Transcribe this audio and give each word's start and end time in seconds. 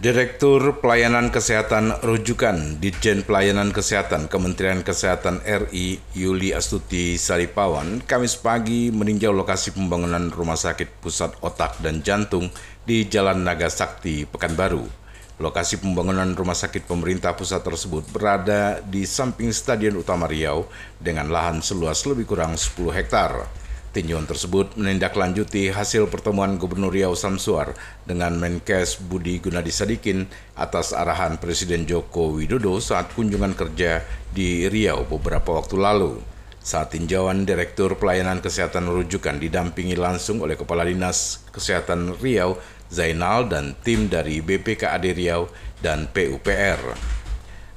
Direktur 0.00 0.80
Pelayanan 0.80 1.28
Kesehatan 1.28 1.92
Rujukan 2.00 2.80
Ditjen 2.80 3.20
Pelayanan 3.20 3.68
Kesehatan 3.68 4.32
Kementerian 4.32 4.80
Kesehatan 4.80 5.44
RI 5.44 6.00
Yuli 6.16 6.56
Astuti 6.56 7.20
Saripawan 7.20 8.00
Kamis 8.08 8.40
pagi 8.40 8.88
meninjau 8.88 9.28
lokasi 9.36 9.76
pembangunan 9.76 10.32
Rumah 10.32 10.56
Sakit 10.56 11.04
Pusat 11.04 11.44
Otak 11.44 11.84
dan 11.84 12.00
Jantung 12.00 12.48
di 12.88 13.12
Jalan 13.12 13.44
Naga 13.44 13.68
Sakti, 13.68 14.24
Pekanbaru. 14.24 14.88
Lokasi 15.36 15.84
pembangunan 15.84 16.32
rumah 16.36 16.56
sakit 16.56 16.84
pemerintah 16.84 17.32
pusat 17.32 17.64
tersebut 17.64 18.04
berada 18.12 18.84
di 18.84 19.08
samping 19.08 19.48
Stadion 19.56 19.96
Utama 19.96 20.28
Riau 20.28 20.68
dengan 21.00 21.32
lahan 21.32 21.64
seluas 21.64 22.04
lebih 22.04 22.28
kurang 22.28 22.60
10 22.60 22.92
hektar. 22.92 23.48
Tinjauan 23.90 24.22
tersebut 24.22 24.78
menindaklanjuti 24.78 25.74
hasil 25.74 26.06
pertemuan 26.06 26.54
Gubernur 26.62 26.94
Riau 26.94 27.18
Samsuar 27.18 27.74
dengan 28.06 28.38
Menkes 28.38 29.02
Budi 29.02 29.42
Gunadi 29.42 29.74
Sadikin 29.74 30.30
atas 30.54 30.94
arahan 30.94 31.42
Presiden 31.42 31.90
Joko 31.90 32.38
Widodo 32.38 32.78
saat 32.78 33.10
kunjungan 33.18 33.58
kerja 33.58 34.06
di 34.30 34.70
Riau 34.70 35.10
beberapa 35.10 35.58
waktu 35.58 35.74
lalu. 35.74 36.22
Saat 36.62 36.94
tinjauan, 36.94 37.42
Direktur 37.42 37.98
Pelayanan 37.98 38.38
Kesehatan 38.38 38.86
Rujukan 38.86 39.42
didampingi 39.42 39.98
langsung 39.98 40.38
oleh 40.38 40.54
Kepala 40.54 40.86
Dinas 40.86 41.42
Kesehatan 41.50 42.14
Riau, 42.22 42.62
Zainal, 42.94 43.50
dan 43.50 43.74
tim 43.82 44.06
dari 44.06 44.38
BPKAD 44.38 45.18
Riau 45.18 45.50
dan 45.82 46.06
PUPR. 46.06 47.18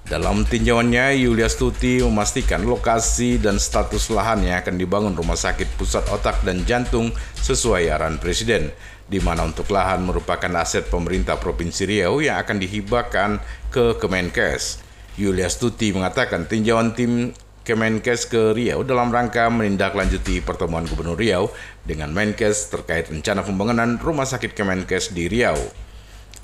Dalam 0.04 0.44
tinjauannya, 0.44 1.16
Yulia 1.16 1.48
Stuti 1.48 2.04
memastikan 2.04 2.60
lokasi 2.68 3.40
dan 3.40 3.56
status 3.56 4.12
lahan 4.12 4.44
yang 4.44 4.60
akan 4.60 4.76
dibangun 4.76 5.16
Rumah 5.16 5.40
Sakit 5.40 5.80
Pusat 5.80 6.12
Otak 6.12 6.44
dan 6.44 6.68
Jantung 6.68 7.16
sesuai 7.40 7.88
arahan 7.88 8.20
Presiden, 8.20 8.76
di 9.08 9.24
mana 9.24 9.48
untuk 9.48 9.72
lahan 9.72 10.04
merupakan 10.04 10.52
aset 10.60 10.92
pemerintah 10.92 11.40
Provinsi 11.40 11.88
Riau 11.88 12.20
yang 12.20 12.36
akan 12.36 12.60
dihibahkan 12.60 13.40
ke 13.72 13.96
Kemenkes. 13.96 14.84
Yulia 15.16 15.48
Stuti 15.48 15.96
mengatakan 15.96 16.52
tinjauan 16.52 16.92
tim 16.92 17.32
Kemenkes 17.64 18.28
ke 18.28 18.52
Riau 18.52 18.84
dalam 18.84 19.08
rangka 19.08 19.48
menindaklanjuti 19.48 20.44
pertemuan 20.44 20.84
Gubernur 20.84 21.16
Riau 21.16 21.48
dengan 21.88 22.12
Menkes 22.12 22.68
terkait 22.68 23.08
rencana 23.08 23.40
pembangunan 23.40 23.96
rumah 24.04 24.28
sakit 24.28 24.52
Kemenkes 24.52 25.16
di 25.16 25.32
Riau. 25.32 25.56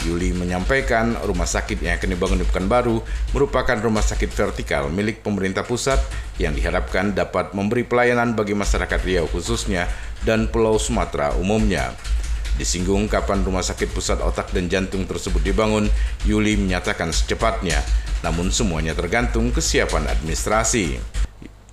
Yuli 0.07 0.31
menyampaikan 0.31 1.19
rumah 1.27 1.43
sakit 1.43 1.83
yang 1.83 1.99
akan 1.99 2.09
dibangun 2.15 2.39
di 2.39 2.47
Pekanbaru 2.47 3.03
merupakan 3.35 3.75
rumah 3.75 3.99
sakit 3.99 4.31
vertikal 4.31 4.87
milik 4.87 5.19
pemerintah 5.19 5.67
pusat 5.67 5.99
yang 6.39 6.55
diharapkan 6.55 7.11
dapat 7.11 7.51
memberi 7.51 7.83
pelayanan 7.83 8.31
bagi 8.31 8.55
masyarakat 8.55 8.99
Riau 9.03 9.27
khususnya 9.27 9.91
dan 10.23 10.47
Pulau 10.47 10.79
Sumatera 10.79 11.35
umumnya. 11.35 11.91
Disinggung 12.55 13.07
kapan 13.07 13.43
rumah 13.43 13.63
sakit 13.63 13.91
pusat 13.91 14.19
otak 14.19 14.51
dan 14.51 14.67
jantung 14.67 15.07
tersebut 15.07 15.39
dibangun, 15.39 15.87
Yuli 16.27 16.59
menyatakan 16.59 17.11
secepatnya, 17.15 17.79
namun 18.19 18.51
semuanya 18.51 18.91
tergantung 18.91 19.51
kesiapan 19.55 20.11
administrasi. 20.11 21.18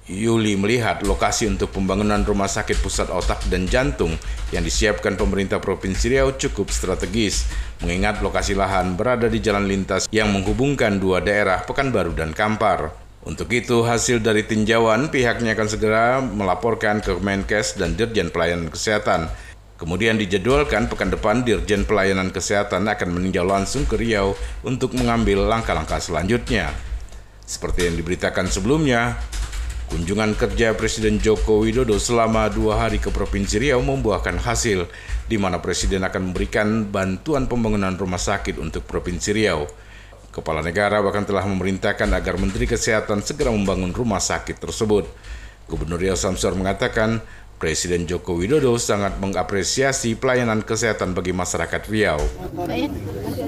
Yuli 0.06 0.54
melihat 0.54 1.02
lokasi 1.02 1.50
untuk 1.50 1.74
pembangunan 1.74 2.22
rumah 2.22 2.46
sakit 2.46 2.78
pusat 2.78 3.10
otak 3.10 3.42
dan 3.50 3.66
jantung 3.66 4.14
yang 4.54 4.62
disiapkan 4.62 5.18
pemerintah 5.18 5.58
Provinsi 5.58 6.14
Riau 6.14 6.30
cukup 6.38 6.70
strategis, 6.70 7.42
mengingat 7.82 8.22
lokasi 8.22 8.54
lahan 8.54 8.94
berada 8.94 9.26
di 9.26 9.42
jalan 9.42 9.66
lintas 9.66 10.06
yang 10.14 10.30
menghubungkan 10.30 11.02
dua 11.02 11.18
daerah 11.18 11.66
Pekanbaru 11.66 12.14
dan 12.14 12.30
Kampar. 12.30 12.94
Untuk 13.26 13.50
itu, 13.50 13.82
hasil 13.82 14.22
dari 14.22 14.46
tinjauan 14.46 15.10
pihaknya 15.10 15.58
akan 15.58 15.66
segera 15.66 16.22
melaporkan 16.22 17.02
ke 17.02 17.18
Menkes 17.18 17.74
dan 17.74 17.98
Dirjen 17.98 18.30
Pelayanan 18.30 18.70
Kesehatan. 18.70 19.26
Kemudian 19.74 20.22
dijadwalkan 20.22 20.86
pekan 20.86 21.10
depan 21.10 21.42
Dirjen 21.42 21.82
Pelayanan 21.82 22.30
Kesehatan 22.30 22.86
akan 22.86 23.10
meninjau 23.10 23.42
langsung 23.42 23.82
ke 23.82 23.98
Riau 23.98 24.38
untuk 24.62 24.94
mengambil 24.94 25.50
langkah-langkah 25.50 25.98
selanjutnya. 25.98 26.70
Seperti 27.46 27.90
yang 27.90 27.98
diberitakan 27.98 28.46
sebelumnya, 28.50 29.18
Kunjungan 29.86 30.34
kerja 30.34 30.74
Presiden 30.74 31.22
Joko 31.22 31.62
Widodo 31.62 31.94
selama 32.02 32.50
dua 32.50 32.74
hari 32.74 32.98
ke 32.98 33.06
Provinsi 33.06 33.62
Riau 33.62 33.78
membuahkan 33.86 34.34
hasil, 34.34 34.90
di 35.30 35.38
mana 35.38 35.62
Presiden 35.62 36.02
akan 36.02 36.34
memberikan 36.34 36.90
bantuan 36.90 37.46
pembangunan 37.46 37.94
rumah 37.94 38.18
sakit 38.18 38.58
untuk 38.58 38.82
Provinsi 38.82 39.30
Riau. 39.30 39.62
Kepala 40.34 40.66
negara 40.66 40.98
bahkan 40.98 41.22
telah 41.22 41.46
memerintahkan 41.46 42.10
agar 42.18 42.34
Menteri 42.34 42.66
Kesehatan 42.66 43.22
segera 43.22 43.54
membangun 43.54 43.94
rumah 43.94 44.18
sakit 44.18 44.58
tersebut. 44.58 45.06
Gubernur 45.70 46.02
Riau 46.02 46.18
Samsur 46.18 46.58
mengatakan 46.58 47.22
Presiden 47.56 48.04
Joko 48.04 48.36
Widodo 48.36 48.76
sangat 48.76 49.16
mengapresiasi 49.16 50.12
pelayanan 50.12 50.60
kesehatan 50.60 51.16
bagi 51.16 51.32
masyarakat 51.32 51.88
Riau. 51.88 52.20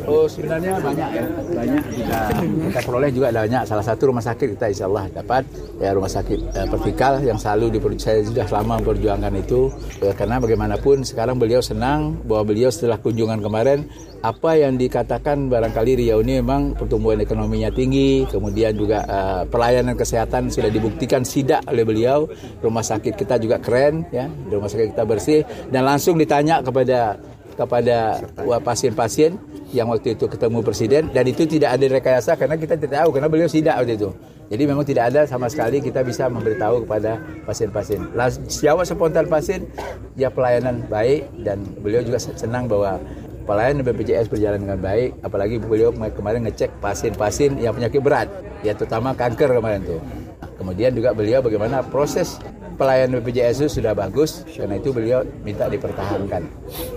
Oh 0.08 0.24
sebenarnya 0.24 0.80
banyak 0.80 1.08
ya, 1.12 1.24
banyak 1.28 1.84
kita, 1.92 2.20
kita 2.40 2.80
peroleh 2.88 3.12
juga 3.12 3.28
banyak. 3.28 3.68
Salah 3.68 3.84
satu 3.84 4.08
rumah 4.08 4.24
sakit 4.24 4.56
kita 4.56 4.72
insya 4.72 4.88
Allah 4.88 5.12
dapat. 5.12 5.44
Ya 5.76 5.92
rumah 5.92 6.08
sakit 6.08 6.40
eh, 6.40 6.66
vertikal 6.72 7.20
yang 7.20 7.36
selalu 7.36 7.76
diperjuangkan 7.76 8.00
saya 8.00 8.20
sudah 8.24 8.48
lama 8.48 8.80
memperjuangkan 8.80 9.32
itu. 9.44 9.68
Ya, 10.00 10.16
karena 10.16 10.40
bagaimanapun 10.40 11.04
sekarang 11.04 11.36
beliau 11.36 11.60
senang 11.60 12.16
bahwa 12.24 12.48
beliau 12.48 12.72
setelah 12.72 12.96
kunjungan 12.96 13.44
kemarin 13.44 13.84
apa 14.18 14.58
yang 14.58 14.74
dikatakan 14.74 15.46
barangkali 15.46 16.00
Riau 16.00 16.24
ini 16.26 16.42
memang 16.42 16.74
pertumbuhan 16.74 17.22
ekonominya 17.22 17.70
tinggi, 17.70 18.26
kemudian 18.26 18.74
juga 18.74 19.06
uh, 19.06 19.42
pelayanan 19.46 19.94
kesehatan 19.94 20.50
sudah 20.50 20.72
dibuktikan 20.74 21.22
sidak 21.22 21.62
oleh 21.70 21.86
beliau, 21.86 22.26
rumah 22.58 22.82
sakit 22.82 23.14
kita 23.14 23.38
juga 23.38 23.62
keren 23.62 23.97
ya 24.12 24.30
rumah 24.50 24.70
sakit 24.70 24.94
kita 24.94 25.04
bersih 25.06 25.40
dan 25.72 25.86
langsung 25.86 26.18
ditanya 26.18 26.60
kepada 26.60 27.18
kepada 27.58 28.22
pasien-pasien 28.62 29.34
yang 29.74 29.90
waktu 29.90 30.14
itu 30.14 30.30
ketemu 30.30 30.62
presiden 30.62 31.10
dan 31.10 31.26
itu 31.26 31.42
tidak 31.42 31.74
ada 31.74 31.86
rekayasa 31.90 32.38
karena 32.38 32.54
kita 32.54 32.78
tidak 32.78 33.02
tahu 33.02 33.10
karena 33.18 33.26
beliau 33.26 33.50
sidak 33.50 33.74
waktu 33.82 33.98
itu. 33.98 34.14
Jadi 34.48 34.62
memang 34.64 34.86
tidak 34.86 35.12
ada 35.12 35.28
sama 35.28 35.50
sekali 35.52 35.84
kita 35.84 36.00
bisa 36.00 36.24
memberitahu 36.30 36.88
kepada 36.88 37.20
pasien-pasien. 37.44 38.00
Jawab 38.48 38.88
spontan 38.88 39.28
pasien, 39.28 39.68
ya 40.16 40.32
pelayanan 40.32 40.88
baik 40.88 41.28
dan 41.44 41.60
beliau 41.84 42.00
juga 42.00 42.16
senang 42.16 42.64
bahwa 42.64 42.96
pelayanan 43.44 43.84
BPJS 43.84 44.32
berjalan 44.32 44.64
dengan 44.64 44.80
baik. 44.80 45.20
Apalagi 45.20 45.60
beliau 45.60 45.92
kemarin 45.92 46.48
ngecek 46.48 46.80
pasien-pasien 46.80 47.60
yang 47.60 47.76
penyakit 47.76 48.00
berat, 48.00 48.32
ya 48.64 48.72
terutama 48.72 49.12
kanker 49.12 49.52
kemarin 49.52 49.84
tuh. 49.84 50.00
Nah, 50.40 50.48
kemudian 50.56 50.96
juga 50.96 51.12
beliau 51.12 51.44
bagaimana 51.44 51.84
proses 51.84 52.40
pelayanan 52.78 53.18
BPJS 53.20 53.66
itu 53.66 53.82
sudah 53.82 53.92
bagus, 53.92 54.46
karena 54.54 54.78
itu 54.78 54.94
beliau 54.94 55.26
minta 55.42 55.66
dipertahankan. 55.66 56.46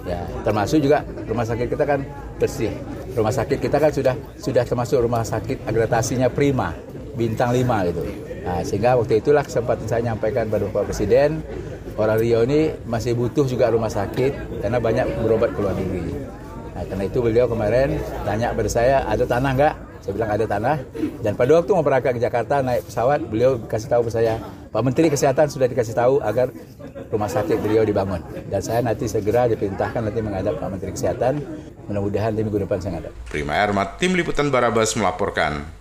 Ya, 0.06 0.22
termasuk 0.46 0.78
juga 0.80 1.02
rumah 1.26 1.44
sakit 1.44 1.68
kita 1.74 1.84
kan 1.84 2.06
bersih. 2.38 2.70
Rumah 3.12 3.34
sakit 3.34 3.58
kita 3.60 3.82
kan 3.82 3.92
sudah 3.92 4.16
sudah 4.38 4.64
termasuk 4.64 5.02
rumah 5.02 5.26
sakit 5.26 5.66
akreditasinya 5.66 6.30
prima, 6.30 6.72
bintang 7.18 7.52
5 7.52 7.90
gitu. 7.92 8.02
Nah, 8.46 8.62
sehingga 8.62 8.96
waktu 8.96 9.20
itulah 9.20 9.44
kesempatan 9.44 9.86
saya 9.90 10.02
nyampaikan 10.14 10.48
pada 10.48 10.64
Bapak 10.70 10.94
Presiden, 10.94 11.42
orang 11.98 12.18
Rio 12.22 12.46
ini 12.46 12.72
masih 12.86 13.18
butuh 13.18 13.46
juga 13.50 13.74
rumah 13.74 13.90
sakit 13.90 14.64
karena 14.64 14.78
banyak 14.78 15.06
berobat 15.26 15.52
ke 15.52 15.60
luar 15.60 15.76
negeri. 15.76 16.14
Nah, 16.72 16.84
karena 16.88 17.04
itu 17.06 17.18
beliau 17.20 17.46
kemarin 17.52 18.00
tanya 18.24 18.54
pada 18.56 18.70
saya, 18.72 19.04
ada 19.06 19.26
tanah 19.28 19.52
nggak? 19.58 19.76
Saya 20.02 20.14
bilang 20.18 20.30
ada 20.34 20.46
tanah. 20.50 20.78
Dan 21.22 21.38
pada 21.38 21.52
waktu 21.62 21.72
mau 21.78 21.86
berangkat 21.86 22.18
ke 22.18 22.22
Jakarta 22.22 22.66
naik 22.66 22.90
pesawat, 22.90 23.22
beliau 23.30 23.62
kasih 23.70 23.90
tahu 23.90 24.10
ke 24.10 24.12
saya, 24.12 24.42
Pak 24.74 24.82
Menteri 24.82 25.08
Kesehatan 25.14 25.48
sudah 25.48 25.70
dikasih 25.70 25.94
tahu 25.94 26.18
agar 26.26 26.50
rumah 27.14 27.30
sakit 27.30 27.62
beliau 27.62 27.86
dibangun. 27.86 28.20
Dan 28.50 28.62
saya 28.66 28.82
nanti 28.82 29.06
segera 29.06 29.46
diperintahkan 29.46 30.02
nanti 30.02 30.20
menghadap 30.26 30.58
Pak 30.58 30.70
Menteri 30.74 30.92
Kesehatan. 30.98 31.34
Mudah-mudahan 31.86 32.34
di 32.34 32.42
minggu 32.42 32.66
depan 32.66 32.82
saya 32.82 32.98
ngadap. 32.98 33.14
Prima 33.30 33.54
Ermat, 33.54 34.02
Tim 34.02 34.18
Liputan 34.18 34.50
Barabas 34.50 34.98
melaporkan. 34.98 35.62